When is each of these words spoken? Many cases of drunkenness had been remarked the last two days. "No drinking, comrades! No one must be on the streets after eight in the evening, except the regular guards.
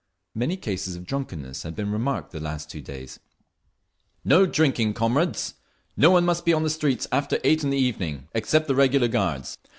Many 0.33 0.57
cases 0.57 0.95
of 0.95 1.05
drunkenness 1.05 1.61
had 1.61 1.75
been 1.75 1.91
remarked 1.91 2.31
the 2.31 2.39
last 2.39 2.71
two 2.71 2.81
days. 2.81 3.19
"No 4.25 4.47
drinking, 4.47 4.95
comrades! 4.95 5.53
No 5.95 6.09
one 6.09 6.25
must 6.25 6.43
be 6.43 6.53
on 6.53 6.63
the 6.63 6.71
streets 6.71 7.05
after 7.11 7.37
eight 7.43 7.63
in 7.63 7.69
the 7.69 7.77
evening, 7.77 8.27
except 8.33 8.67
the 8.67 8.73
regular 8.73 9.07
guards. 9.07 9.59